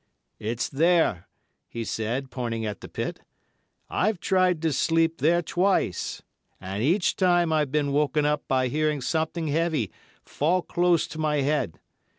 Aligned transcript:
"It's 0.39 0.67
there," 0.67 1.27
he 1.69 1.83
said, 1.85 2.31
pointing 2.31 2.65
at 2.65 2.81
the 2.81 2.87
pit. 2.87 3.21
"I've 3.87 4.19
tried 4.19 4.59
to 4.63 4.73
sleep 4.73 5.19
there 5.19 5.43
twice, 5.43 6.23
and 6.59 6.81
each 6.81 7.15
time 7.15 7.53
I've 7.53 7.71
been 7.71 7.91
woken 7.91 8.25
up 8.25 8.47
by 8.47 8.67
hearing 8.67 9.01
something 9.01 9.45
heavy 9.49 9.91
fall 10.23 10.63
close 10.63 11.05
to 11.05 11.19
my 11.19 11.41
head. 11.41 11.79